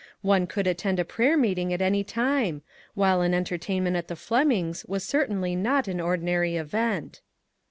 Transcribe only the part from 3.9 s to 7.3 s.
at the Flemings was cer tainly not an ordinary event.